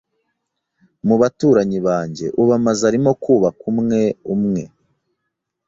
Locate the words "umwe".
3.71-4.01, 4.35-4.63